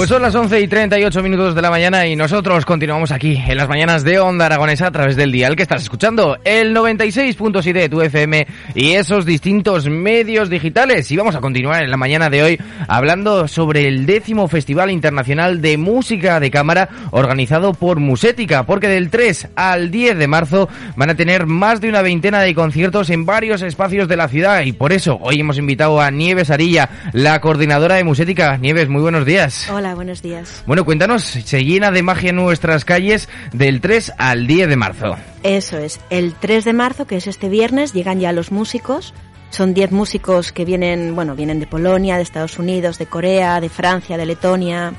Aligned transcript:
Pues 0.00 0.08
son 0.08 0.22
las 0.22 0.34
11 0.34 0.62
y 0.62 0.66
38 0.66 1.22
minutos 1.22 1.54
de 1.54 1.60
la 1.60 1.68
mañana 1.68 2.06
y 2.06 2.16
nosotros 2.16 2.64
continuamos 2.64 3.12
aquí 3.12 3.36
en 3.36 3.58
las 3.58 3.68
mañanas 3.68 4.02
de 4.02 4.18
Onda 4.18 4.46
Aragonesa 4.46 4.86
a 4.86 4.90
través 4.90 5.14
del 5.14 5.30
dial 5.30 5.56
que 5.56 5.62
estás 5.62 5.82
escuchando, 5.82 6.38
el 6.42 6.74
96.7 6.74 7.72
de 7.74 7.88
tu 7.90 8.00
FM 8.00 8.46
y 8.74 8.92
esos 8.92 9.26
distintos 9.26 9.90
medios 9.90 10.48
digitales. 10.48 11.10
Y 11.10 11.18
vamos 11.18 11.34
a 11.34 11.42
continuar 11.42 11.82
en 11.82 11.90
la 11.90 11.98
mañana 11.98 12.30
de 12.30 12.42
hoy 12.42 12.60
hablando 12.88 13.46
sobre 13.46 13.88
el 13.88 14.06
décimo 14.06 14.48
Festival 14.48 14.90
Internacional 14.90 15.60
de 15.60 15.76
Música 15.76 16.40
de 16.40 16.50
Cámara 16.50 16.88
organizado 17.10 17.74
por 17.74 18.00
Musética, 18.00 18.64
porque 18.64 18.88
del 18.88 19.10
3 19.10 19.48
al 19.54 19.90
10 19.90 20.16
de 20.16 20.28
marzo 20.28 20.70
van 20.96 21.10
a 21.10 21.14
tener 21.14 21.44
más 21.44 21.82
de 21.82 21.90
una 21.90 22.00
veintena 22.00 22.40
de 22.40 22.54
conciertos 22.54 23.10
en 23.10 23.26
varios 23.26 23.60
espacios 23.60 24.08
de 24.08 24.16
la 24.16 24.28
ciudad 24.28 24.62
y 24.62 24.72
por 24.72 24.94
eso 24.94 25.18
hoy 25.20 25.40
hemos 25.40 25.58
invitado 25.58 26.00
a 26.00 26.10
Nieves 26.10 26.48
Arilla, 26.48 26.88
la 27.12 27.38
coordinadora 27.42 27.96
de 27.96 28.04
Musética. 28.04 28.56
Nieves, 28.56 28.88
muy 28.88 29.02
buenos 29.02 29.26
días. 29.26 29.68
Buenos 29.94 30.22
días. 30.22 30.62
Bueno, 30.66 30.84
cuéntanos, 30.84 31.24
se 31.24 31.64
llena 31.64 31.90
de 31.90 32.02
magia 32.02 32.32
nuestras 32.32 32.84
calles 32.84 33.28
del 33.52 33.80
3 33.80 34.12
al 34.18 34.46
10 34.46 34.68
de 34.68 34.76
marzo. 34.76 35.16
Eso 35.42 35.78
es, 35.78 36.00
el 36.10 36.34
3 36.34 36.64
de 36.64 36.72
marzo, 36.72 37.06
que 37.06 37.16
es 37.16 37.26
este 37.26 37.48
viernes, 37.48 37.92
llegan 37.92 38.20
ya 38.20 38.32
los 38.32 38.52
músicos. 38.52 39.14
Son 39.50 39.74
10 39.74 39.92
músicos 39.92 40.52
que 40.52 40.64
vienen, 40.64 41.14
bueno, 41.14 41.34
vienen 41.34 41.60
de 41.60 41.66
Polonia, 41.66 42.16
de 42.16 42.22
Estados 42.22 42.58
Unidos, 42.58 42.98
de 42.98 43.06
Corea, 43.06 43.60
de 43.60 43.68
Francia, 43.68 44.16
de 44.16 44.26
Letonia. 44.26 44.92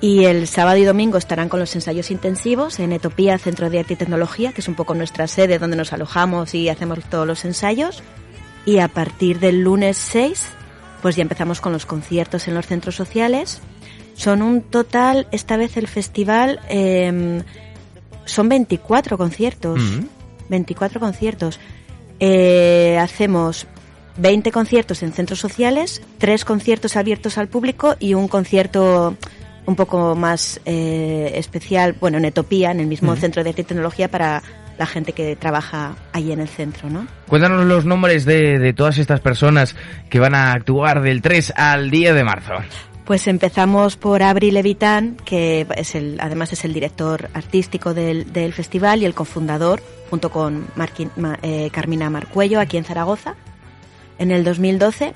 Y 0.00 0.24
el 0.24 0.46
sábado 0.46 0.78
y 0.78 0.84
domingo 0.84 1.18
estarán 1.18 1.48
con 1.48 1.60
los 1.60 1.74
ensayos 1.74 2.10
intensivos 2.10 2.78
en 2.78 2.92
Etopía, 2.92 3.36
Centro 3.36 3.68
de 3.68 3.80
Arte 3.80 3.94
y 3.94 3.96
Tecnología, 3.96 4.52
que 4.52 4.60
es 4.60 4.68
un 4.68 4.74
poco 4.74 4.94
nuestra 4.94 5.26
sede 5.26 5.58
donde 5.58 5.76
nos 5.76 5.92
alojamos 5.92 6.54
y 6.54 6.68
hacemos 6.68 7.00
todos 7.10 7.26
los 7.26 7.44
ensayos. 7.44 8.02
Y 8.64 8.78
a 8.78 8.88
partir 8.88 9.40
del 9.40 9.62
lunes 9.62 9.96
6, 9.96 10.46
pues 11.02 11.16
ya 11.16 11.22
empezamos 11.22 11.60
con 11.60 11.72
los 11.72 11.84
conciertos 11.84 12.48
en 12.48 12.54
los 12.54 12.66
centros 12.66 12.94
sociales 12.94 13.60
son 14.18 14.42
un 14.42 14.62
total, 14.62 15.28
esta 15.30 15.56
vez 15.56 15.76
el 15.76 15.86
festival, 15.86 16.58
eh, 16.68 17.40
son 18.24 18.48
24 18.48 19.16
conciertos. 19.16 19.80
24 20.48 20.98
conciertos. 20.98 21.60
Eh, 22.18 22.98
hacemos 23.00 23.68
20 24.16 24.50
conciertos 24.50 25.04
en 25.04 25.12
centros 25.12 25.38
sociales, 25.38 26.02
3 26.18 26.44
conciertos 26.44 26.96
abiertos 26.96 27.38
al 27.38 27.46
público 27.46 27.94
y 28.00 28.14
un 28.14 28.26
concierto 28.26 29.16
un 29.66 29.76
poco 29.76 30.16
más 30.16 30.60
eh, 30.64 31.30
especial, 31.36 31.94
bueno, 32.00 32.18
en 32.18 32.24
Etopía, 32.24 32.72
en 32.72 32.80
el 32.80 32.88
mismo 32.88 33.14
centro 33.14 33.44
de 33.44 33.50
arte 33.50 33.62
y 33.62 33.64
tecnología 33.66 34.08
para 34.08 34.42
la 34.78 34.86
gente 34.86 35.12
que 35.12 35.36
trabaja 35.36 35.94
allí 36.12 36.32
en 36.32 36.40
el 36.40 36.48
centro, 36.48 36.90
¿no? 36.90 37.06
Cuéntanos 37.28 37.64
los 37.66 37.84
nombres 37.84 38.24
de, 38.24 38.58
de 38.58 38.72
todas 38.72 38.98
estas 38.98 39.20
personas 39.20 39.76
que 40.10 40.18
van 40.18 40.34
a 40.34 40.52
actuar 40.52 41.02
del 41.02 41.22
3 41.22 41.52
al 41.56 41.90
10 41.90 42.14
de 42.14 42.24
marzo. 42.24 42.54
Pues 43.08 43.26
empezamos 43.26 43.96
por 43.96 44.22
Abril 44.22 44.52
Levitán, 44.52 45.16
que 45.24 45.66
es 45.76 45.94
el, 45.94 46.18
además 46.20 46.52
es 46.52 46.66
el 46.66 46.74
director 46.74 47.30
artístico 47.32 47.94
del, 47.94 48.34
del 48.34 48.52
festival 48.52 49.00
y 49.00 49.06
el 49.06 49.14
cofundador, 49.14 49.80
junto 50.10 50.30
con 50.30 50.66
Marquín, 50.76 51.10
Ma, 51.16 51.38
eh, 51.40 51.70
Carmina 51.72 52.10
Marcuello, 52.10 52.60
aquí 52.60 52.76
en 52.76 52.84
Zaragoza, 52.84 53.34
en 54.18 54.30
el 54.30 54.44
2012. 54.44 55.14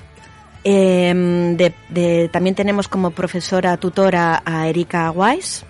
Eh, 0.63 1.53
de, 1.55 1.73
de, 1.89 2.29
también 2.29 2.55
tenemos 2.55 2.87
como 2.87 3.11
profesora 3.11 3.77
tutora 3.77 4.41
a 4.43 4.67
Erika 4.67 5.11
Weiss. 5.11 5.63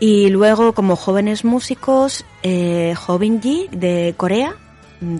Y 0.00 0.30
luego 0.30 0.72
como 0.72 0.96
jóvenes 0.96 1.44
músicos, 1.44 2.24
eh, 2.42 2.96
Ji 3.40 3.68
de 3.70 4.14
Corea, 4.16 4.56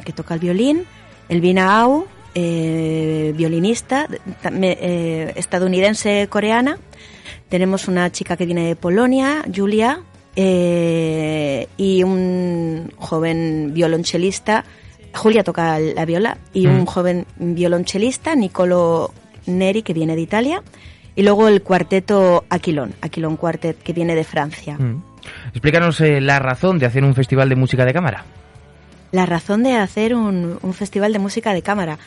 que 0.04 0.12
toca 0.12 0.34
el 0.34 0.41
violín, 0.41 0.87
Elvina 1.28 1.81
Au, 1.81 2.09
eh, 2.34 3.32
violinista 3.36 4.08
eh, 4.44 5.32
estadounidense 5.36 6.26
coreana. 6.28 6.78
Tenemos 7.48 7.88
una 7.88 8.10
chica 8.10 8.36
que 8.36 8.46
viene 8.46 8.66
de 8.66 8.76
Polonia, 8.76 9.42
Julia, 9.54 10.02
eh, 10.36 11.68
y 11.76 12.02
un 12.02 12.92
joven 12.96 13.72
violonchelista. 13.74 14.64
Julia 15.12 15.42
toca 15.42 15.78
la 15.80 16.04
viola 16.04 16.38
y 16.52 16.66
un 16.66 16.86
joven 16.86 17.26
violonchelista, 17.36 18.36
Nicolo 18.36 19.12
Neri, 19.47 19.82
que 19.82 19.92
viene 19.92 20.14
de 20.14 20.22
Italia. 20.22 20.62
Y 21.16 21.22
luego 21.22 21.48
el 21.48 21.62
cuarteto 21.62 22.44
Aquilón, 22.48 22.94
Aquilón 23.00 23.36
Quartet, 23.36 23.82
que 23.82 23.92
viene 23.92 24.14
de 24.14 24.22
Francia. 24.22 24.78
Mm. 24.78 25.02
Explícanos 25.52 26.00
eh, 26.00 26.20
la 26.20 26.38
razón 26.38 26.78
de 26.78 26.86
hacer 26.86 27.04
un 27.04 27.14
festival 27.14 27.48
de 27.48 27.56
música 27.56 27.84
de 27.84 27.92
cámara. 27.92 28.24
La 29.12 29.26
razón 29.26 29.62
de 29.62 29.76
hacer 29.76 30.15
un, 30.15 30.59
un 30.62 30.75
festival 30.75 31.12
de 31.12 31.19
música 31.19 31.53
de 31.53 31.62
cámara. 31.62 31.98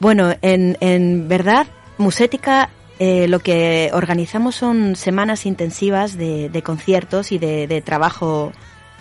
Bueno, 0.00 0.34
en, 0.42 0.76
en 0.80 1.28
verdad, 1.28 1.66
Musética 1.98 2.70
eh, 3.00 3.28
lo 3.28 3.38
que 3.38 3.90
organizamos 3.92 4.56
son 4.56 4.96
semanas 4.96 5.46
intensivas 5.46 6.16
de, 6.16 6.62
conciertos 6.64 7.30
y 7.30 7.38
de, 7.38 7.82
trabajo 7.84 8.52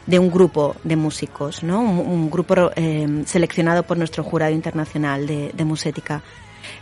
de 0.06 0.20
un 0.20 0.30
grupo 0.30 0.76
de 0.84 0.96
músicos, 0.96 1.64
¿no? 1.64 1.82
Un, 1.82 2.00
un 2.00 2.30
grupo 2.30 2.72
eh, 2.76 3.24
seleccionado 3.26 3.84
por 3.84 3.98
nuestro 3.98 4.24
jurado 4.24 4.54
internacional 4.54 5.26
de, 5.26 5.52
de 5.52 5.66
Musética. 5.66 6.22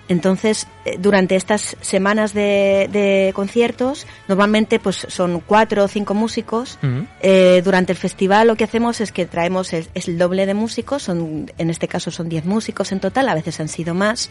Entonces, 0.07 0.67
eh, 0.85 0.97
durante 0.99 1.35
estas 1.35 1.75
semanas 1.81 2.33
de, 2.33 2.89
de, 2.91 3.31
conciertos, 3.33 4.05
normalmente 4.27 4.79
pues 4.79 5.07
son 5.09 5.39
cuatro 5.39 5.83
o 5.83 5.87
cinco 5.87 6.13
músicos. 6.13 6.77
Uh 6.83 6.85
-huh. 6.85 7.07
eh, 7.21 7.61
durante 7.63 7.91
el 7.91 7.97
festival 7.97 8.47
lo 8.47 8.55
que 8.55 8.63
hacemos 8.63 9.01
es 9.01 9.11
que 9.11 9.25
traemos 9.25 9.73
el, 9.73 9.87
es 9.93 10.07
el 10.07 10.17
doble 10.17 10.45
de 10.45 10.53
músicos, 10.53 11.03
son, 11.03 11.51
en 11.57 11.69
este 11.69 11.87
caso 11.87 12.11
son 12.11 12.29
diez 12.29 12.45
músicos 12.45 12.91
en 12.91 12.99
total, 12.99 13.29
a 13.29 13.35
veces 13.35 13.59
han 13.59 13.67
sido 13.67 13.93
más 13.93 14.29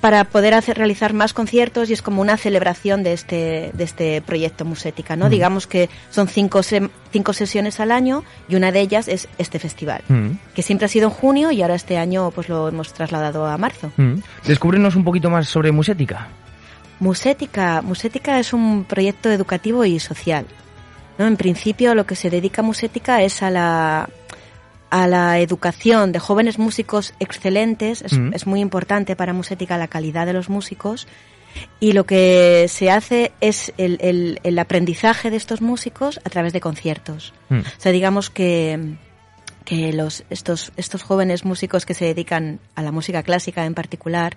para 0.00 0.24
poder 0.24 0.54
hacer, 0.54 0.78
realizar 0.78 1.12
más 1.12 1.32
conciertos 1.32 1.90
y 1.90 1.92
es 1.92 2.02
como 2.02 2.22
una 2.22 2.36
celebración 2.36 3.02
de 3.02 3.12
este, 3.12 3.70
de 3.74 3.84
este 3.84 4.22
proyecto 4.22 4.64
Musética, 4.64 5.16
¿no? 5.16 5.26
Mm. 5.26 5.30
Digamos 5.30 5.66
que 5.66 5.88
son 6.10 6.28
cinco, 6.28 6.62
se, 6.62 6.88
cinco 7.12 7.32
sesiones 7.32 7.80
al 7.80 7.90
año 7.90 8.24
y 8.48 8.56
una 8.56 8.72
de 8.72 8.80
ellas 8.80 9.08
es 9.08 9.28
este 9.38 9.58
festival, 9.58 10.02
mm. 10.08 10.30
que 10.54 10.62
siempre 10.62 10.86
ha 10.86 10.88
sido 10.88 11.08
en 11.08 11.14
junio 11.14 11.50
y 11.50 11.62
ahora 11.62 11.74
este 11.74 11.98
año 11.98 12.30
pues 12.30 12.48
lo 12.48 12.68
hemos 12.68 12.92
trasladado 12.92 13.46
a 13.46 13.56
marzo. 13.58 13.92
Mm. 13.96 14.14
Descúbrenos 14.46 14.96
un 14.96 15.04
poquito 15.04 15.30
más 15.30 15.48
sobre 15.48 15.72
Musética. 15.72 16.28
Musética, 17.00 17.82
Musética 17.82 18.38
es 18.38 18.52
un 18.52 18.84
proyecto 18.84 19.30
educativo 19.30 19.84
y 19.84 19.98
social. 19.98 20.46
¿no? 21.18 21.26
En 21.26 21.36
principio 21.36 21.94
lo 21.94 22.06
que 22.06 22.16
se 22.16 22.30
dedica 22.30 22.62
a 22.62 22.64
Musética 22.64 23.22
es 23.22 23.42
a 23.42 23.50
la 23.50 24.08
a 24.94 25.08
la 25.08 25.40
educación 25.40 26.12
de 26.12 26.20
jóvenes 26.20 26.56
músicos 26.56 27.14
excelentes. 27.18 28.00
Es, 28.00 28.16
mm. 28.16 28.32
es, 28.32 28.46
muy 28.46 28.60
importante 28.60 29.16
para 29.16 29.32
Musética 29.32 29.76
la 29.76 29.88
calidad 29.88 30.24
de 30.24 30.32
los 30.32 30.48
músicos. 30.48 31.08
Y 31.80 31.94
lo 31.94 32.06
que 32.06 32.66
se 32.68 32.92
hace 32.92 33.32
es 33.40 33.72
el, 33.76 33.98
el, 34.00 34.38
el 34.44 34.56
aprendizaje 34.56 35.32
de 35.32 35.36
estos 35.36 35.60
músicos 35.62 36.20
a 36.22 36.30
través 36.30 36.52
de 36.52 36.60
conciertos. 36.60 37.34
Mm. 37.48 37.58
O 37.58 37.80
sea, 37.80 37.90
digamos 37.90 38.30
que, 38.30 38.94
que 39.64 39.92
los, 39.92 40.22
estos, 40.30 40.70
estos 40.76 41.02
jóvenes 41.02 41.44
músicos 41.44 41.86
que 41.86 41.94
se 41.94 42.04
dedican 42.04 42.60
a 42.76 42.82
la 42.82 42.92
música 42.92 43.24
clásica 43.24 43.66
en 43.66 43.74
particular, 43.74 44.36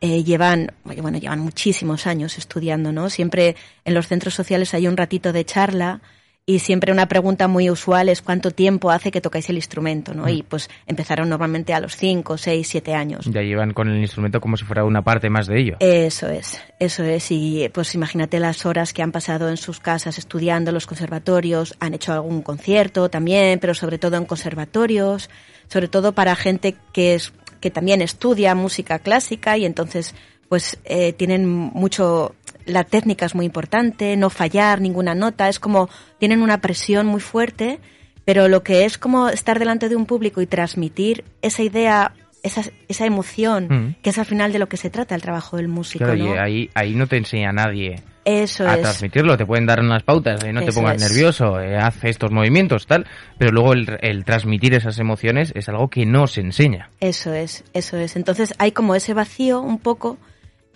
eh, 0.00 0.24
llevan, 0.24 0.72
bueno, 0.82 1.18
llevan 1.18 1.38
muchísimos 1.38 2.08
años 2.08 2.38
estudiando, 2.38 2.90
¿no? 2.90 3.08
Siempre 3.08 3.54
en 3.84 3.94
los 3.94 4.08
centros 4.08 4.34
sociales 4.34 4.74
hay 4.74 4.88
un 4.88 4.96
ratito 4.96 5.32
de 5.32 5.44
charla 5.44 6.00
y 6.44 6.58
siempre 6.58 6.90
una 6.90 7.06
pregunta 7.06 7.46
muy 7.46 7.70
usual 7.70 8.08
es 8.08 8.20
cuánto 8.20 8.50
tiempo 8.50 8.90
hace 8.90 9.12
que 9.12 9.20
tocáis 9.20 9.48
el 9.48 9.56
instrumento, 9.56 10.12
¿no? 10.12 10.24
Mm. 10.24 10.28
Y 10.28 10.42
pues 10.42 10.68
empezaron 10.86 11.28
normalmente 11.28 11.72
a 11.72 11.80
los 11.80 11.96
5, 11.96 12.36
6, 12.36 12.66
7 12.66 12.94
años. 12.94 13.26
Ya 13.26 13.42
llevan 13.42 13.72
con 13.72 13.88
el 13.88 14.00
instrumento 14.00 14.40
como 14.40 14.56
si 14.56 14.64
fuera 14.64 14.84
una 14.84 15.02
parte 15.02 15.30
más 15.30 15.46
de 15.46 15.60
ello. 15.60 15.76
Eso 15.78 16.28
es, 16.28 16.60
eso 16.80 17.04
es. 17.04 17.30
Y 17.30 17.68
pues 17.72 17.94
imagínate 17.94 18.40
las 18.40 18.66
horas 18.66 18.92
que 18.92 19.02
han 19.02 19.12
pasado 19.12 19.48
en 19.48 19.56
sus 19.56 19.78
casas 19.78 20.18
estudiando 20.18 20.72
los 20.72 20.86
conservatorios, 20.86 21.76
han 21.78 21.94
hecho 21.94 22.12
algún 22.12 22.42
concierto 22.42 23.08
también, 23.08 23.60
pero 23.60 23.74
sobre 23.74 23.98
todo 23.98 24.16
en 24.16 24.24
conservatorios, 24.24 25.30
sobre 25.68 25.86
todo 25.86 26.12
para 26.12 26.34
gente 26.34 26.74
que 26.92 27.14
es 27.14 27.32
que 27.60 27.70
también 27.70 28.02
estudia 28.02 28.56
música 28.56 28.98
clásica 28.98 29.56
y 29.56 29.64
entonces 29.64 30.16
pues 30.48 30.78
eh, 30.84 31.12
tienen 31.12 31.48
mucho 31.48 32.34
la 32.66 32.84
técnica 32.84 33.26
es 33.26 33.34
muy 33.34 33.46
importante, 33.46 34.16
no 34.16 34.30
fallar 34.30 34.80
ninguna 34.80 35.14
nota, 35.14 35.48
es 35.48 35.58
como 35.58 35.88
tienen 36.18 36.42
una 36.42 36.60
presión 36.60 37.06
muy 37.06 37.20
fuerte, 37.20 37.80
pero 38.24 38.48
lo 38.48 38.62
que 38.62 38.84
es 38.84 38.98
como 38.98 39.28
estar 39.28 39.58
delante 39.58 39.88
de 39.88 39.96
un 39.96 40.06
público 40.06 40.40
y 40.40 40.46
transmitir 40.46 41.24
esa 41.42 41.62
idea, 41.62 42.12
esa, 42.42 42.62
esa 42.88 43.06
emoción, 43.06 43.66
mm. 43.68 44.02
que 44.02 44.10
es 44.10 44.18
al 44.18 44.26
final 44.26 44.52
de 44.52 44.58
lo 44.58 44.68
que 44.68 44.76
se 44.76 44.90
trata 44.90 45.14
el 45.14 45.22
trabajo 45.22 45.56
del 45.56 45.68
músico. 45.68 46.04
Claro, 46.04 46.16
y 46.16 46.28
ahí, 46.38 46.70
ahí 46.74 46.94
no 46.94 47.06
te 47.06 47.16
enseña 47.16 47.52
nadie. 47.52 47.96
Eso 48.24 48.68
a 48.68 48.76
transmitirlo, 48.76 49.36
te 49.36 49.44
pueden 49.44 49.66
dar 49.66 49.80
unas 49.80 50.04
pautas, 50.04 50.44
no 50.52 50.64
te 50.64 50.72
pongas 50.72 51.00
nervioso, 51.00 51.60
eh, 51.60 51.76
haz 51.76 52.04
estos 52.04 52.30
movimientos, 52.30 52.86
tal, 52.86 53.04
pero 53.36 53.50
luego 53.50 53.72
el, 53.72 53.98
el, 54.00 54.24
transmitir 54.24 54.74
esas 54.74 55.00
emociones 55.00 55.52
es 55.56 55.68
algo 55.68 55.88
que 55.88 56.06
no 56.06 56.28
se 56.28 56.40
enseña. 56.40 56.88
Eso 57.00 57.34
es, 57.34 57.64
eso 57.72 57.96
es. 57.96 58.14
Entonces 58.14 58.54
hay 58.58 58.70
como 58.70 58.94
ese 58.94 59.12
vacío 59.12 59.60
un 59.60 59.80
poco 59.80 60.18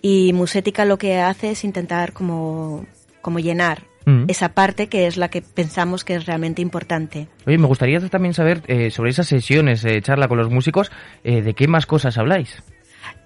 y 0.01 0.33
Musética 0.33 0.85
lo 0.85 0.97
que 0.97 1.17
hace 1.17 1.51
es 1.51 1.63
intentar 1.63 2.13
como, 2.13 2.85
como 3.21 3.39
llenar 3.39 3.83
mm. 4.05 4.25
esa 4.27 4.49
parte 4.49 4.87
que 4.87 5.07
es 5.07 5.17
la 5.17 5.29
que 5.29 5.41
pensamos 5.41 6.03
que 6.03 6.15
es 6.15 6.25
realmente 6.25 6.61
importante. 6.61 7.27
Oye, 7.45 7.57
me 7.57 7.67
gustaría 7.67 7.99
también 8.09 8.33
saber 8.33 8.61
eh, 8.67 8.91
sobre 8.91 9.11
esas 9.11 9.27
sesiones 9.27 9.81
de 9.81 10.01
charla 10.01 10.27
con 10.27 10.37
los 10.37 10.49
músicos, 10.49 10.91
eh, 11.23 11.41
¿de 11.41 11.53
qué 11.53 11.67
más 11.67 11.85
cosas 11.85 12.17
habláis? 12.17 12.63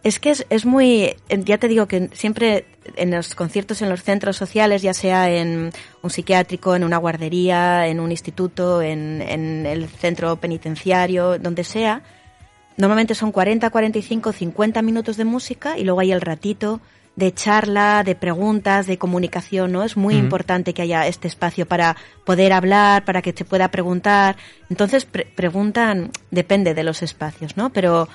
Es 0.03 0.19
que 0.19 0.31
es, 0.31 0.45
es, 0.49 0.65
muy, 0.65 1.15
ya 1.29 1.57
te 1.57 1.67
digo 1.67 1.87
que 1.87 2.09
siempre 2.13 2.65
en 2.95 3.11
los 3.11 3.35
conciertos 3.35 3.81
en 3.81 3.89
los 3.89 4.03
centros 4.03 4.35
sociales, 4.35 4.81
ya 4.81 4.93
sea 4.93 5.29
en 5.29 5.71
un 6.01 6.09
psiquiátrico, 6.09 6.75
en 6.75 6.83
una 6.83 6.97
guardería, 6.97 7.87
en 7.87 7.99
un 7.99 8.11
instituto, 8.11 8.81
en, 8.81 9.21
en 9.21 9.65
el 9.65 9.87
centro 9.87 10.37
penitenciario, 10.37 11.37
donde 11.37 11.63
sea, 11.63 12.01
Normalmente 12.77 13.15
son 13.15 13.31
40, 13.31 13.69
45, 13.69 14.31
50 14.31 14.81
minutos 14.81 15.17
de 15.17 15.25
música 15.25 15.77
y 15.77 15.83
luego 15.83 15.99
hay 15.99 16.11
el 16.11 16.21
ratito 16.21 16.81
de 17.15 17.33
charla, 17.33 18.03
de 18.03 18.15
preguntas, 18.15 18.87
de 18.87 18.97
comunicación, 18.97 19.71
¿no? 19.71 19.83
Es 19.83 19.97
muy 19.97 20.15
importante 20.15 20.73
que 20.73 20.81
haya 20.81 21.07
este 21.07 21.27
espacio 21.27 21.65
para 21.65 21.97
poder 22.25 22.53
hablar, 22.53 23.03
para 23.03 23.21
que 23.21 23.33
se 23.33 23.43
pueda 23.43 23.69
preguntar. 23.69 24.37
Entonces 24.69 25.05
preguntan, 25.05 26.11
depende 26.31 26.73
de 26.73 26.83
los 26.83 27.03
espacios, 27.03 27.57
¿no? 27.57 27.71
Pero 27.71 28.07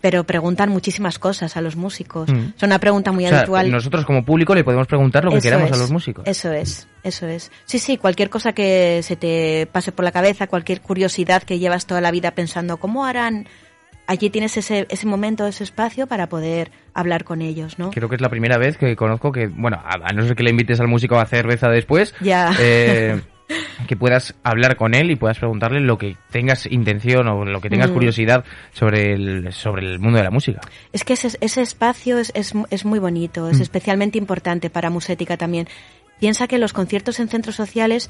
pero 0.00 0.24
preguntan 0.24 0.68
muchísimas 0.68 1.20
cosas 1.20 1.56
a 1.56 1.60
los 1.60 1.76
músicos. 1.76 2.28
Es 2.28 2.62
una 2.64 2.80
pregunta 2.80 3.12
muy 3.12 3.24
habitual. 3.24 3.70
Nosotros 3.70 4.04
como 4.04 4.24
público 4.24 4.52
le 4.52 4.64
podemos 4.64 4.88
preguntar 4.88 5.24
lo 5.24 5.30
que 5.30 5.40
queramos 5.40 5.70
a 5.70 5.76
los 5.76 5.92
músicos. 5.92 6.26
Eso 6.26 6.52
es, 6.52 6.88
eso 7.04 7.28
es. 7.28 7.52
Sí, 7.66 7.78
sí, 7.78 7.98
cualquier 7.98 8.28
cosa 8.28 8.52
que 8.52 9.00
se 9.04 9.14
te 9.14 9.68
pase 9.70 9.92
por 9.92 10.04
la 10.04 10.10
cabeza, 10.10 10.48
cualquier 10.48 10.80
curiosidad 10.80 11.44
que 11.44 11.60
llevas 11.60 11.86
toda 11.86 12.00
la 12.00 12.10
vida 12.10 12.32
pensando, 12.32 12.78
¿cómo 12.78 13.04
harán 13.04 13.46
allí 14.12 14.30
tienes 14.30 14.56
ese, 14.56 14.86
ese 14.90 15.06
momento, 15.06 15.46
ese 15.46 15.64
espacio 15.64 16.06
para 16.06 16.28
poder 16.28 16.70
hablar 16.94 17.24
con 17.24 17.40
ellos, 17.40 17.78
¿no? 17.78 17.90
Creo 17.90 18.08
que 18.08 18.16
es 18.16 18.20
la 18.20 18.28
primera 18.28 18.58
vez 18.58 18.76
que 18.76 18.94
conozco 18.94 19.32
que, 19.32 19.48
bueno, 19.48 19.82
a, 19.82 20.12
no 20.12 20.22
ser 20.24 20.36
que 20.36 20.42
le 20.42 20.50
invites 20.50 20.80
al 20.80 20.88
músico 20.88 21.16
a 21.16 21.22
hacer 21.22 21.42
cerveza 21.42 21.68
después, 21.68 22.14
eh, 22.22 23.20
que 23.88 23.96
puedas 23.96 24.34
hablar 24.42 24.76
con 24.76 24.94
él 24.94 25.10
y 25.10 25.16
puedas 25.16 25.38
preguntarle 25.38 25.80
lo 25.80 25.98
que 25.98 26.16
tengas 26.30 26.66
intención 26.66 27.26
o 27.26 27.44
lo 27.44 27.60
que 27.60 27.70
tengas 27.70 27.90
mm. 27.90 27.94
curiosidad 27.94 28.44
sobre 28.72 29.14
el, 29.14 29.52
sobre 29.52 29.86
el 29.86 29.98
mundo 29.98 30.18
de 30.18 30.24
la 30.24 30.30
música. 30.30 30.60
Es 30.92 31.04
que 31.04 31.14
ese, 31.14 31.36
ese 31.40 31.62
espacio 31.62 32.18
es, 32.18 32.30
es, 32.34 32.52
es, 32.70 32.84
muy 32.84 32.98
bonito, 32.98 33.48
es 33.48 33.58
mm. 33.58 33.62
especialmente 33.62 34.18
importante 34.18 34.70
para 34.70 34.90
Musética 34.90 35.36
también. 35.36 35.68
Piensa 36.20 36.46
que 36.46 36.58
los 36.58 36.72
conciertos 36.72 37.18
en 37.18 37.28
centros 37.28 37.56
sociales 37.56 38.08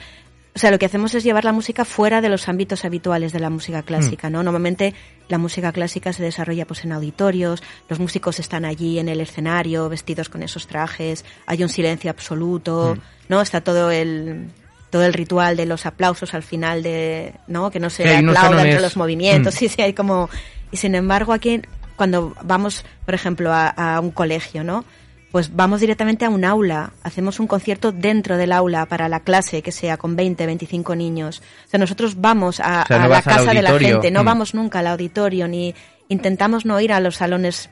o 0.54 0.58
sea, 0.58 0.70
lo 0.70 0.78
que 0.78 0.84
hacemos 0.84 1.14
es 1.14 1.24
llevar 1.24 1.44
la 1.44 1.52
música 1.52 1.86
fuera 1.86 2.20
de 2.20 2.28
los 2.28 2.46
ámbitos 2.46 2.84
habituales 2.84 3.32
de 3.32 3.40
la 3.40 3.48
música 3.48 3.82
clásica, 3.82 4.28
mm. 4.28 4.32
¿no? 4.32 4.42
Normalmente 4.42 4.94
la 5.28 5.38
música 5.38 5.72
clásica 5.72 6.12
se 6.12 6.22
desarrolla 6.22 6.66
pues 6.66 6.84
en 6.84 6.92
auditorios, 6.92 7.62
los 7.88 7.98
músicos 7.98 8.38
están 8.38 8.66
allí 8.66 8.98
en 8.98 9.08
el 9.08 9.20
escenario 9.22 9.88
vestidos 9.88 10.28
con 10.28 10.42
esos 10.42 10.66
trajes, 10.66 11.24
hay 11.46 11.62
un 11.62 11.70
silencio 11.70 12.10
absoluto, 12.10 12.96
mm. 12.96 13.30
¿no? 13.30 13.40
Está 13.40 13.62
todo 13.62 13.90
el 13.90 14.50
todo 14.90 15.04
el 15.04 15.14
ritual 15.14 15.56
de 15.56 15.64
los 15.64 15.86
aplausos 15.86 16.34
al 16.34 16.42
final 16.42 16.82
de, 16.82 17.32
¿no? 17.46 17.70
Que 17.70 17.80
no 17.80 17.88
se 17.88 18.14
aplaudan 18.14 18.66
entre 18.66 18.82
los 18.82 18.98
movimientos, 18.98 19.54
mm. 19.54 19.58
sí, 19.58 19.68
sí, 19.70 19.80
hay 19.80 19.94
como 19.94 20.28
y 20.70 20.76
sin 20.76 20.94
embargo 20.94 21.32
aquí 21.32 21.62
cuando 21.96 22.34
vamos, 22.42 22.84
por 23.06 23.14
ejemplo, 23.14 23.52
a, 23.52 23.68
a 23.68 24.00
un 24.00 24.10
colegio, 24.10 24.64
¿no? 24.64 24.84
Pues 25.32 25.56
vamos 25.56 25.80
directamente 25.80 26.26
a 26.26 26.30
un 26.30 26.44
aula, 26.44 26.92
hacemos 27.02 27.40
un 27.40 27.46
concierto 27.46 27.90
dentro 27.90 28.36
del 28.36 28.52
aula 28.52 28.84
para 28.84 29.08
la 29.08 29.20
clase, 29.20 29.62
que 29.62 29.72
sea 29.72 29.96
con 29.96 30.14
20, 30.14 30.44
25 30.44 30.94
niños. 30.94 31.42
O 31.66 31.70
sea, 31.70 31.80
nosotros 31.80 32.20
vamos 32.20 32.60
a, 32.60 32.84
la 32.88 33.22
casa 33.22 33.54
de 33.54 33.62
la 33.62 33.78
gente, 33.78 34.10
no 34.10 34.22
mm. 34.22 34.26
vamos 34.26 34.54
nunca 34.54 34.80
al 34.80 34.88
auditorio, 34.88 35.48
ni 35.48 35.74
intentamos 36.08 36.66
no 36.66 36.78
ir 36.80 36.92
a 36.92 37.00
los 37.00 37.16
salones 37.16 37.70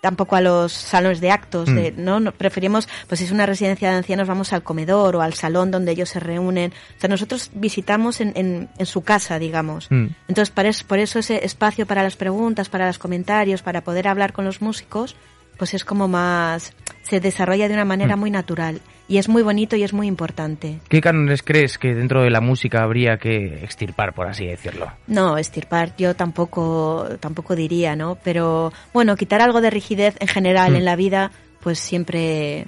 tampoco 0.00 0.34
a 0.36 0.40
los 0.40 0.72
salones 0.72 1.20
de 1.20 1.30
actos, 1.30 1.68
mm. 1.68 1.88
¿no? 1.96 2.32
Preferimos, 2.32 2.88
pues 3.08 3.18
si 3.18 3.24
es 3.24 3.32
una 3.32 3.44
residencia 3.44 3.90
de 3.90 3.96
ancianos, 3.96 4.28
vamos 4.28 4.52
al 4.52 4.62
comedor 4.62 5.16
o 5.16 5.20
al 5.20 5.34
salón 5.34 5.72
donde 5.72 5.92
ellos 5.92 6.08
se 6.08 6.20
reúnen. 6.20 6.72
O 6.96 7.00
sea, 7.00 7.10
nosotros 7.10 7.50
visitamos 7.54 8.20
en, 8.20 8.32
en, 8.34 8.86
su 8.86 9.02
casa, 9.02 9.38
digamos. 9.38 9.88
Mm. 9.90 10.06
Entonces, 10.28 10.50
por 10.50 10.64
eso, 10.64 10.86
por 10.86 10.98
eso 11.00 11.18
ese 11.18 11.44
espacio 11.44 11.86
para 11.86 12.02
las 12.04 12.16
preguntas, 12.16 12.68
para 12.68 12.86
los 12.86 12.98
comentarios, 12.98 13.62
para 13.62 13.82
poder 13.82 14.08
hablar 14.08 14.32
con 14.32 14.44
los 14.44 14.62
músicos, 14.62 15.16
pues 15.60 15.74
es 15.74 15.84
como 15.84 16.08
más 16.08 16.72
se 17.02 17.20
desarrolla 17.20 17.68
de 17.68 17.74
una 17.74 17.84
manera 17.84 18.16
mm. 18.16 18.20
muy 18.20 18.30
natural 18.30 18.80
y 19.08 19.18
es 19.18 19.28
muy 19.28 19.42
bonito 19.42 19.76
y 19.76 19.82
es 19.82 19.92
muy 19.92 20.06
importante. 20.06 20.78
¿Qué 20.88 21.02
cánones 21.02 21.42
crees 21.42 21.76
que 21.76 21.94
dentro 21.94 22.22
de 22.22 22.30
la 22.30 22.40
música 22.40 22.82
habría 22.82 23.18
que 23.18 23.62
extirpar, 23.62 24.14
por 24.14 24.26
así 24.26 24.46
decirlo? 24.46 24.90
No, 25.06 25.36
extirpar 25.36 25.94
yo 25.98 26.16
tampoco 26.16 27.06
tampoco 27.20 27.54
diría, 27.54 27.94
¿no? 27.94 28.16
Pero 28.24 28.72
bueno, 28.94 29.16
quitar 29.16 29.42
algo 29.42 29.60
de 29.60 29.68
rigidez 29.68 30.16
en 30.20 30.28
general 30.28 30.74
en 30.76 30.80
mm. 30.80 30.86
la 30.86 30.96
vida, 30.96 31.30
pues 31.60 31.78
siempre 31.78 32.64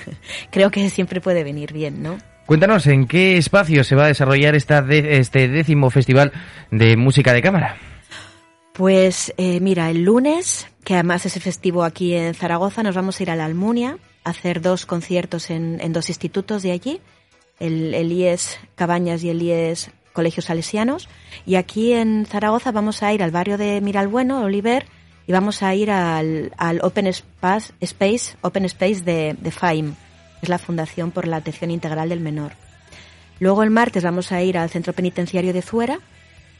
creo 0.50 0.72
que 0.72 0.90
siempre 0.90 1.20
puede 1.20 1.44
venir 1.44 1.72
bien, 1.72 2.02
¿no? 2.02 2.18
Cuéntanos 2.46 2.88
en 2.88 3.06
qué 3.06 3.36
espacio 3.36 3.84
se 3.84 3.94
va 3.94 4.06
a 4.06 4.08
desarrollar 4.08 4.56
esta 4.56 4.84
este 4.90 5.46
décimo 5.46 5.90
festival 5.90 6.32
de 6.72 6.96
música 6.96 7.32
de 7.32 7.40
cámara. 7.40 7.76
Pues 8.72 9.34
eh, 9.36 9.60
mira, 9.60 9.90
el 9.90 10.02
lunes, 10.02 10.66
que 10.84 10.94
además 10.94 11.26
es 11.26 11.36
el 11.36 11.42
festivo 11.42 11.84
aquí 11.84 12.14
en 12.14 12.34
Zaragoza, 12.34 12.82
nos 12.82 12.94
vamos 12.94 13.18
a 13.18 13.22
ir 13.22 13.30
a 13.30 13.36
la 13.36 13.44
Almunia 13.44 13.98
a 14.24 14.30
hacer 14.30 14.60
dos 14.60 14.86
conciertos 14.86 15.50
en, 15.50 15.92
dos 15.92 16.08
institutos 16.08 16.62
de 16.62 16.72
allí, 16.72 17.00
el, 17.60 18.12
IES 18.12 18.58
Cabañas 18.74 19.22
y 19.22 19.30
el 19.30 19.42
IES 19.42 19.90
Colegios 20.12 20.46
Salesianos. 20.46 21.08
Y 21.46 21.54
aquí 21.54 21.92
en 21.92 22.26
Zaragoza 22.26 22.72
vamos 22.72 23.02
a 23.02 23.12
ir 23.12 23.22
al 23.22 23.30
barrio 23.30 23.58
de 23.58 23.80
Miralbueno, 23.80 24.42
Oliver, 24.42 24.86
y 25.26 25.32
vamos 25.32 25.62
a 25.62 25.74
ir 25.74 25.90
al, 25.90 26.52
Open 26.82 27.06
Space, 27.06 27.72
Space, 27.80 28.36
Open 28.40 28.64
Space 28.64 29.02
de, 29.02 29.36
de 29.38 29.50
FAIM, 29.50 29.94
es 30.42 30.48
la 30.48 30.58
Fundación 30.58 31.12
por 31.12 31.28
la 31.28 31.36
Atención 31.36 31.70
Integral 31.70 32.08
del 32.08 32.20
Menor. 32.20 32.52
Luego 33.38 33.62
el 33.62 33.70
martes 33.70 34.02
vamos 34.02 34.32
a 34.32 34.42
ir 34.42 34.58
al 34.58 34.70
Centro 34.70 34.92
Penitenciario 34.92 35.52
de 35.52 35.62
Zuera, 35.62 36.00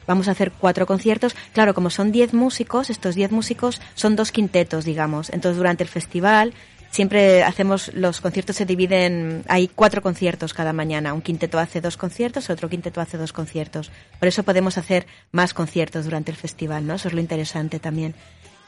vamos 0.07 0.29
a 0.29 0.33
hacer 0.33 0.53
cuatro 0.53 0.87
conciertos. 0.87 1.35
Claro, 1.53 1.75
como 1.75 1.91
son 1.91 2.13
diez 2.13 2.35
músicos, 2.35 2.91
estos 2.91 3.15
diez 3.15 3.31
músicos 3.31 3.81
son 3.95 4.17
dos 4.17 4.33
quintetos, 4.33 4.85
digamos. 4.85 5.31
Entonces, 5.31 5.57
durante 5.57 5.83
el 5.83 5.89
festival 5.89 6.55
siempre 6.91 7.43
hacemos, 7.43 7.91
los 7.95 8.21
conciertos 8.21 8.57
se 8.57 8.67
dividen, 8.67 9.45
hay 9.49 9.67
cuatro 9.69 10.03
conciertos 10.03 10.53
cada 10.55 10.73
mañana. 10.73 11.15
Un 11.15 11.23
quinteto 11.23 11.59
hace 11.59 11.81
dos 11.81 11.97
conciertos, 11.97 12.51
otro 12.51 12.69
quinteto 12.69 13.01
hace 13.01 13.17
dos 13.17 13.33
conciertos. 13.33 13.91
Por 14.19 14.29
eso 14.29 14.43
podemos 14.43 14.79
hacer 14.79 15.07
más 15.33 15.55
conciertos 15.55 16.05
durante 16.05 16.31
el 16.31 16.37
festival, 16.37 16.87
¿no? 16.87 16.95
Eso 16.95 17.09
es 17.09 17.15
lo 17.15 17.21
interesante 17.21 17.81
también. 17.81 18.15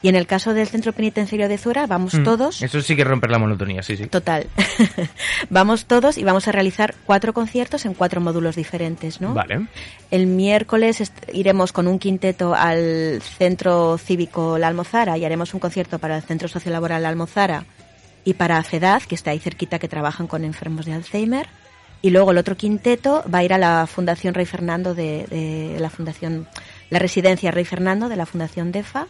Y 0.01 0.09
en 0.09 0.15
el 0.15 0.27
caso 0.27 0.53
del 0.53 0.67
centro 0.67 0.93
penitenciario 0.93 1.49
de 1.49 1.57
Zura, 1.57 1.87
vamos 1.87 2.13
mm. 2.13 2.23
todos. 2.23 2.61
Eso 2.61 2.81
sí 2.81 2.95
que 2.95 3.03
romper 3.03 3.31
la 3.31 3.39
monotonía, 3.39 3.81
sí, 3.81 3.97
sí. 3.97 4.05
Total. 4.05 4.45
vamos 5.49 5.85
todos 5.85 6.17
y 6.17 6.23
vamos 6.23 6.47
a 6.47 6.51
realizar 6.51 6.93
cuatro 7.05 7.33
conciertos 7.33 7.85
en 7.85 7.93
cuatro 7.95 8.21
módulos 8.21 8.55
diferentes, 8.55 9.19
¿no? 9.19 9.33
Vale. 9.33 9.67
El 10.11 10.27
miércoles 10.27 11.11
iremos 11.33 11.71
con 11.71 11.87
un 11.87 11.97
quinteto 11.97 12.53
al 12.53 13.19
centro 13.21 13.97
cívico 13.97 14.59
La 14.59 14.67
Almozara 14.67 15.17
y 15.17 15.25
haremos 15.25 15.53
un 15.53 15.59
concierto 15.59 15.97
para 15.97 16.17
el 16.17 16.23
centro 16.23 16.47
sociolaboral 16.47 17.01
La 17.01 17.09
Almozara 17.09 17.65
y 18.23 18.33
para 18.33 18.61
FEDAD, 18.61 19.03
que 19.03 19.15
está 19.15 19.31
ahí 19.31 19.39
cerquita, 19.39 19.79
que 19.79 19.87
trabajan 19.87 20.27
con 20.27 20.43
enfermos 20.43 20.85
de 20.85 20.93
Alzheimer. 20.93 21.47
Y 22.01 22.11
luego 22.11 22.29
el 22.31 22.37
otro 22.37 22.55
quinteto 22.55 23.23
va 23.33 23.39
a 23.39 23.43
ir 23.43 23.53
a 23.53 23.57
la 23.57 23.87
Fundación 23.87 24.35
Rey 24.35 24.45
Fernando 24.45 24.93
de, 24.93 25.25
de 25.27 25.79
la 25.79 25.89
Fundación, 25.89 26.47
la 26.91 26.99
residencia 26.99 27.49
Rey 27.49 27.65
Fernando 27.65 28.09
de 28.09 28.15
la 28.15 28.27
Fundación 28.27 28.71
DEFA 28.71 29.07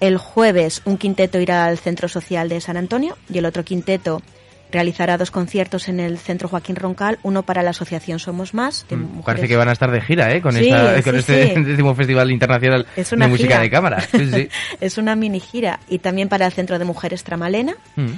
el 0.00 0.16
jueves 0.16 0.82
un 0.84 0.96
quinteto 0.96 1.38
irá 1.38 1.66
al 1.66 1.78
Centro 1.78 2.08
Social 2.08 2.48
de 2.48 2.60
San 2.60 2.76
Antonio 2.76 3.16
y 3.32 3.38
el 3.38 3.46
otro 3.46 3.64
quinteto 3.64 4.22
realizará 4.70 5.18
dos 5.18 5.30
conciertos 5.30 5.88
en 5.88 6.00
el 6.00 6.18
Centro 6.18 6.48
Joaquín 6.48 6.76
Roncal, 6.76 7.18
uno 7.22 7.42
para 7.42 7.62
la 7.62 7.70
Asociación 7.70 8.18
Somos 8.18 8.54
Más. 8.54 8.86
Mm, 8.88 9.20
parece 9.20 9.48
que 9.48 9.56
van 9.56 9.68
a 9.68 9.72
estar 9.72 9.90
de 9.90 10.00
gira, 10.00 10.32
¿eh? 10.34 10.40
Con, 10.40 10.56
este 10.56 11.60
décimo 11.60 11.94
Festival 11.94 12.30
Internacional 12.30 12.86
de 12.96 13.26
Música 13.26 13.60
de 13.60 13.70
Cámara. 13.70 14.04
es 14.80 14.98
una 14.98 15.16
mini 15.16 15.40
gira. 15.40 15.80
Y 15.88 15.98
también 15.98 16.28
para 16.28 16.46
el 16.46 16.52
Centro 16.52 16.78
de 16.78 16.84
Mujeres 16.84 17.24
Tramalena. 17.24 17.74
Mm. 17.96 18.10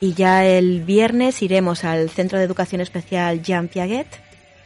Y 0.00 0.14
ya 0.14 0.46
el 0.46 0.82
viernes 0.82 1.42
iremos 1.42 1.84
al 1.84 2.08
Centro 2.10 2.38
de 2.38 2.44
Educación 2.44 2.80
Especial 2.80 3.42
Jean 3.42 3.68
Piaget, 3.68 4.06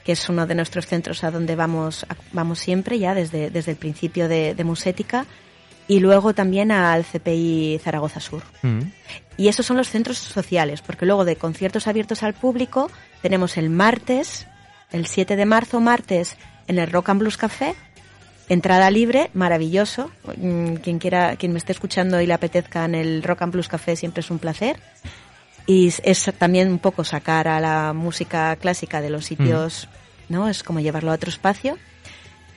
que 0.04 0.12
es 0.12 0.28
uno 0.28 0.46
de 0.46 0.54
nuestros 0.54 0.86
centros 0.86 1.24
a 1.24 1.30
donde 1.30 1.56
vamos, 1.56 2.06
vamos 2.32 2.58
siempre, 2.58 2.98
ya 2.98 3.14
desde, 3.14 3.50
desde 3.50 3.72
el 3.72 3.78
principio 3.78 4.28
de, 4.28 4.54
de 4.54 4.64
Musética 4.64 5.26
y 5.92 6.00
luego 6.00 6.32
también 6.32 6.72
al 6.72 7.04
CPI 7.04 7.78
Zaragoza 7.84 8.18
Sur. 8.18 8.42
Mm. 8.62 8.80
Y 9.36 9.48
esos 9.48 9.66
son 9.66 9.76
los 9.76 9.90
centros 9.90 10.16
sociales, 10.16 10.80
porque 10.80 11.04
luego 11.04 11.26
de 11.26 11.36
conciertos 11.36 11.86
abiertos 11.86 12.22
al 12.22 12.32
público 12.32 12.90
tenemos 13.20 13.58
el 13.58 13.68
martes, 13.68 14.46
el 14.90 15.04
7 15.04 15.36
de 15.36 15.44
marzo, 15.44 15.80
martes, 15.80 16.38
en 16.66 16.78
el 16.78 16.90
Rock 16.90 17.10
and 17.10 17.20
Blues 17.20 17.36
Café, 17.36 17.74
entrada 18.48 18.90
libre, 18.90 19.28
maravilloso. 19.34 20.10
Mm, 20.38 20.76
quien 20.76 20.98
quiera, 20.98 21.36
quien 21.36 21.52
me 21.52 21.58
esté 21.58 21.72
escuchando 21.72 22.22
y 22.22 22.26
le 22.26 22.32
apetezca 22.32 22.86
en 22.86 22.94
el 22.94 23.22
Rock 23.22 23.42
and 23.42 23.52
Blues 23.52 23.68
Café 23.68 23.94
siempre 23.94 24.20
es 24.20 24.30
un 24.30 24.38
placer. 24.38 24.80
Y 25.66 25.92
es 26.04 26.32
también 26.38 26.68
un 26.68 26.78
poco 26.78 27.04
sacar 27.04 27.48
a 27.48 27.60
la 27.60 27.92
música 27.92 28.56
clásica 28.56 29.02
de 29.02 29.10
los 29.10 29.26
sitios, 29.26 29.88
mm. 30.28 30.32
¿no? 30.32 30.48
Es 30.48 30.62
como 30.62 30.80
llevarlo 30.80 31.10
a 31.10 31.16
otro 31.16 31.28
espacio. 31.28 31.76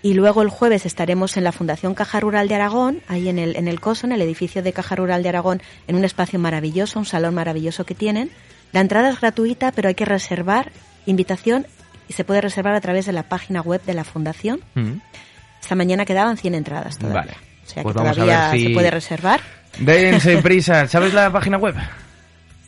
Y 0.05 0.13
luego 0.13 0.43
el 0.43 0.49
jueves 0.49 0.85
estaremos 0.85 1.35
en 1.35 1.43
la 1.43 1.51
Fundación 1.51 1.95
Caja 1.95 2.19
Rural 2.19 2.47
de 2.47 2.53
Aragón, 2.53 3.01
ahí 3.07 3.27
en 3.27 3.39
el, 3.39 3.55
en 3.55 3.67
el 3.67 3.79
COSO, 3.79 4.05
en 4.05 4.13
el 4.13 4.21
edificio 4.21 4.61
de 4.61 4.71
Caja 4.71 4.95
Rural 4.95 5.23
de 5.23 5.29
Aragón, 5.29 5.63
en 5.87 5.95
un 5.95 6.05
espacio 6.05 6.37
maravilloso, 6.37 6.99
un 6.99 7.07
salón 7.07 7.33
maravilloso 7.33 7.87
que 7.87 7.95
tienen. 7.95 8.29
La 8.71 8.81
entrada 8.81 9.09
es 9.09 9.19
gratuita, 9.19 9.71
pero 9.71 9.87
hay 9.87 9.95
que 9.95 10.05
reservar 10.05 10.71
invitación 11.07 11.65
y 12.07 12.13
se 12.13 12.23
puede 12.23 12.39
reservar 12.41 12.75
a 12.75 12.81
través 12.81 13.07
de 13.07 13.13
la 13.13 13.23
página 13.23 13.61
web 13.61 13.81
de 13.83 13.95
la 13.95 14.03
Fundación. 14.03 14.61
Mm. 14.75 14.99
Esta 15.59 15.73
mañana 15.73 16.05
quedaban 16.05 16.37
100 16.37 16.53
entradas 16.53 16.99
todavía. 16.99 17.21
Vale. 17.21 17.33
O 17.65 17.67
sea 17.67 17.81
pues 17.81 17.95
que 17.95 17.99
todavía 17.99 18.51
se 18.51 18.69
puede 18.75 18.91
reservar. 18.91 19.41
Dense 19.79 20.37
prisa. 20.43 20.87
¿Sabes 20.87 21.15
la 21.15 21.31
página 21.31 21.57
web? 21.57 21.73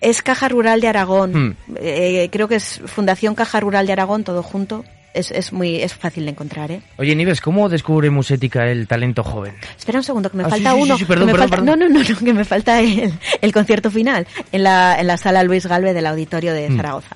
Es 0.01 0.23
Caja 0.23 0.49
Rural 0.49 0.81
de 0.81 0.87
Aragón. 0.87 1.49
Mm. 1.49 1.55
Eh, 1.81 2.29
creo 2.31 2.47
que 2.47 2.55
es 2.55 2.81
Fundación 2.87 3.35
Caja 3.35 3.59
Rural 3.59 3.85
de 3.85 3.93
Aragón, 3.93 4.23
todo 4.23 4.41
junto 4.41 4.83
es, 5.17 5.31
es, 5.31 5.51
muy 5.51 5.81
es 5.81 5.93
fácil 5.93 6.25
de 6.25 6.31
encontrar, 6.31 6.71
¿eh? 6.71 6.81
Oye, 6.97 7.15
Nives, 7.15 7.41
¿cómo 7.41 7.69
descubre 7.69 8.09
Musética 8.09 8.67
el 8.67 8.87
talento 8.87 9.23
joven? 9.23 9.55
Espera 9.77 9.99
un 9.99 10.03
segundo, 10.03 10.29
que 10.29 10.37
me 10.37 10.43
ah, 10.43 10.49
falta 10.49 10.75
uno. 10.75 10.97
perdón, 11.07 11.31
perdón, 11.31 11.65
No, 11.65 11.75
no, 11.75 11.89
no, 11.89 12.01
que 12.03 12.33
me 12.33 12.45
falta 12.45 12.79
el, 12.79 13.13
el, 13.41 13.53
concierto 13.53 13.91
final 13.91 14.27
en 14.51 14.63
la, 14.63 14.99
en 14.99 15.07
la 15.07 15.17
sala 15.17 15.43
Luis 15.43 15.65
Galve 15.65 15.93
del 15.93 16.05
Auditorio 16.05 16.53
de 16.53 16.69
mm. 16.69 16.77
Zaragoza. 16.77 17.15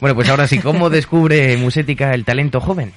Bueno, 0.00 0.14
pues 0.14 0.28
ahora 0.28 0.46
sí, 0.46 0.58
¿cómo 0.58 0.90
descubre 0.90 1.56
Musética 1.56 2.12
el 2.12 2.24
talento 2.24 2.60
joven? 2.60 2.92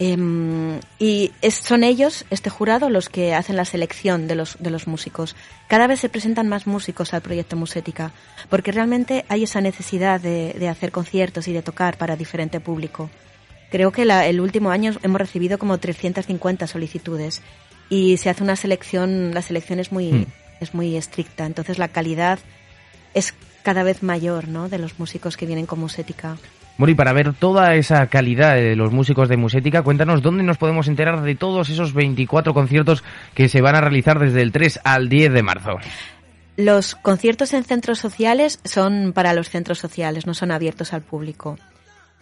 Em, 0.00 0.80
y 0.98 1.30
son 1.48 1.84
ellos, 1.84 2.24
este 2.30 2.50
jurado, 2.50 2.90
los 2.90 3.08
que 3.08 3.34
hacen 3.34 3.54
la 3.54 3.64
selección 3.64 4.26
de 4.26 4.34
los, 4.34 4.56
de 4.58 4.70
los 4.70 4.88
músicos. 4.88 5.36
Cada 5.68 5.86
vez 5.86 6.00
se 6.00 6.08
presentan 6.08 6.48
más 6.48 6.66
músicos 6.66 7.14
al 7.14 7.22
proyecto 7.22 7.54
Musética, 7.54 8.10
porque 8.50 8.72
realmente 8.72 9.24
hay 9.28 9.44
esa 9.44 9.60
necesidad 9.60 10.20
de, 10.20 10.56
de 10.58 10.68
hacer 10.68 10.90
conciertos 10.90 11.46
y 11.46 11.52
de 11.52 11.62
tocar 11.62 11.98
para 11.98 12.16
diferente 12.16 12.58
público. 12.58 13.10
Creo 13.72 13.90
que 13.90 14.02
el 14.02 14.40
último 14.42 14.70
año 14.70 14.92
hemos 15.02 15.18
recibido 15.18 15.56
como 15.56 15.78
350 15.78 16.66
solicitudes 16.66 17.40
y 17.88 18.18
se 18.18 18.28
hace 18.28 18.44
una 18.44 18.54
selección, 18.54 19.32
la 19.32 19.40
selección 19.40 19.80
es 19.80 19.90
muy, 19.90 20.12
hmm. 20.12 20.26
es 20.60 20.74
muy 20.74 20.94
estricta, 20.94 21.46
entonces 21.46 21.78
la 21.78 21.88
calidad 21.88 22.38
es 23.14 23.34
cada 23.62 23.82
vez 23.82 24.02
mayor 24.02 24.46
¿no? 24.46 24.68
de 24.68 24.76
los 24.76 24.98
músicos 24.98 25.38
que 25.38 25.46
vienen 25.46 25.64
con 25.64 25.80
Musética. 25.80 26.36
Bueno, 26.76 26.92
y 26.92 26.94
para 26.94 27.14
ver 27.14 27.32
toda 27.32 27.74
esa 27.74 28.06
calidad 28.08 28.56
de 28.56 28.76
los 28.76 28.92
músicos 28.92 29.30
de 29.30 29.38
Musética, 29.38 29.80
cuéntanos 29.80 30.20
dónde 30.20 30.42
nos 30.42 30.58
podemos 30.58 30.86
enterar 30.86 31.22
de 31.22 31.34
todos 31.34 31.70
esos 31.70 31.94
24 31.94 32.52
conciertos 32.52 33.02
que 33.32 33.48
se 33.48 33.62
van 33.62 33.76
a 33.76 33.80
realizar 33.80 34.18
desde 34.18 34.42
el 34.42 34.52
3 34.52 34.80
al 34.84 35.08
10 35.08 35.32
de 35.32 35.42
marzo. 35.42 35.78
Los 36.58 36.94
conciertos 36.94 37.54
en 37.54 37.64
centros 37.64 37.98
sociales 37.98 38.60
son 38.64 39.14
para 39.14 39.32
los 39.32 39.48
centros 39.48 39.78
sociales, 39.78 40.26
no 40.26 40.34
son 40.34 40.50
abiertos 40.50 40.92
al 40.92 41.00
público. 41.00 41.56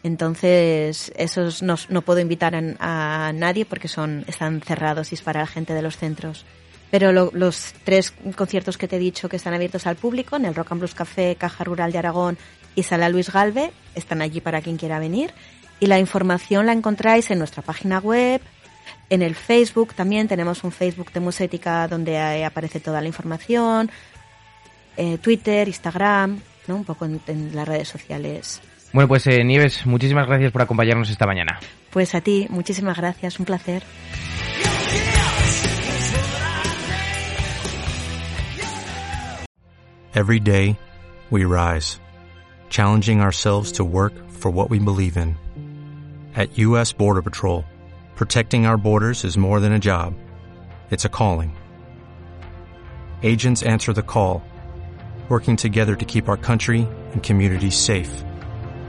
Entonces, 0.02 1.12
esos 1.16 1.62
no, 1.62 1.76
puedo 2.02 2.20
invitar 2.20 2.54
a, 2.54 3.32
nadie 3.34 3.66
porque 3.66 3.88
son, 3.88 4.24
están 4.26 4.60
cerrados 4.62 5.12
y 5.12 5.14
es 5.14 5.22
para 5.22 5.40
la 5.40 5.46
gente 5.46 5.74
de 5.74 5.82
los 5.82 5.96
centros. 5.96 6.46
Pero 6.90 7.12
los 7.12 7.74
tres 7.84 8.12
conciertos 8.34 8.76
que 8.76 8.88
te 8.88 8.96
he 8.96 8.98
dicho 8.98 9.28
que 9.28 9.36
están 9.36 9.54
abiertos 9.54 9.86
al 9.86 9.96
público, 9.96 10.36
en 10.36 10.46
el 10.46 10.54
Rock 10.54 10.72
and 10.72 10.80
Blues 10.80 10.94
Café, 10.94 11.36
Caja 11.38 11.64
Rural 11.64 11.92
de 11.92 11.98
Aragón 11.98 12.38
y 12.74 12.82
Sala 12.82 13.08
Luis 13.08 13.30
Galve, 13.30 13.72
están 13.94 14.22
allí 14.22 14.40
para 14.40 14.60
quien 14.60 14.76
quiera 14.76 14.98
venir. 14.98 15.32
Y 15.78 15.86
la 15.86 15.98
información 15.98 16.66
la 16.66 16.72
encontráis 16.72 17.30
en 17.30 17.38
nuestra 17.38 17.62
página 17.62 17.98
web, 17.98 18.40
en 19.08 19.22
el 19.22 19.34
Facebook 19.34 19.94
también, 19.94 20.28
tenemos 20.28 20.64
un 20.64 20.72
Facebook 20.72 21.12
de 21.12 21.20
Musética 21.20 21.86
donde 21.86 22.44
aparece 22.44 22.80
toda 22.80 23.00
la 23.00 23.06
información, 23.06 23.90
eh, 24.96 25.18
Twitter, 25.18 25.68
Instagram, 25.68 26.40
¿no? 26.66 26.76
un 26.76 26.84
poco 26.84 27.04
en 27.04 27.50
las 27.54 27.68
redes 27.68 27.88
sociales 27.88 28.60
bueno, 28.92 29.08
pues 29.08 29.26
eh, 29.26 29.44
Nieves, 29.44 29.86
muchísimas 29.86 30.26
gracias 30.26 30.52
por 30.52 30.62
acompañarnos 30.62 31.10
esta 31.10 31.26
mañana. 31.26 31.60
Pues 31.90 32.14
a 32.14 32.20
ti, 32.20 32.46
muchísimas 32.50 32.96
gracias, 32.96 33.38
un 33.38 33.46
placer. 33.46 33.82
Every 40.12 40.40
day, 40.40 40.76
we 41.30 41.44
rise, 41.44 42.00
challenging 42.68 43.20
ourselves 43.20 43.72
to 43.74 43.84
work 43.84 44.12
for 44.28 44.50
what 44.50 44.68
we 44.68 44.80
believe 44.80 45.16
in. 45.16 45.36
At 46.34 46.58
U.S. 46.58 46.92
Border 46.92 47.22
Patrol, 47.22 47.64
protecting 48.16 48.66
our 48.66 48.76
borders 48.76 49.24
is 49.24 49.38
more 49.38 49.60
than 49.60 49.72
a 49.72 49.78
job, 49.78 50.14
it's 50.90 51.04
a 51.04 51.08
calling. 51.08 51.56
Agents 53.22 53.62
answer 53.62 53.92
the 53.92 54.02
call, 54.02 54.42
working 55.28 55.56
together 55.56 55.94
to 55.94 56.04
keep 56.04 56.28
our 56.28 56.36
country 56.36 56.88
and 57.12 57.22
communities 57.22 57.76
safe. 57.76 58.24